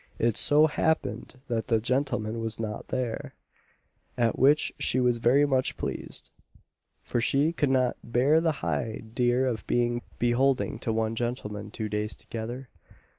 It 0.17 0.35
so 0.35 0.65
happened 0.65 1.35
that 1.47 1.67
the 1.67 1.79
gentleman 1.79 2.39
was 2.39 2.59
not 2.59 2.87
there; 2.87 3.35
at 4.17 4.39
which 4.39 4.73
she 4.79 4.99
was 4.99 5.19
very 5.19 5.45
much 5.45 5.77
pleased; 5.77 6.31
for 7.03 7.21
she 7.21 7.53
could 7.53 7.69
not 7.69 7.97
"bear 8.03 8.41
the 8.41 8.51
highdear 8.63 9.45
of 9.45 9.67
being 9.67 10.01
beholding 10.17 10.79
to 10.79 10.91
one 10.91 11.13
gentleman 11.15 11.69
two 11.69 11.87
days 11.87 12.15
together." 12.15 12.67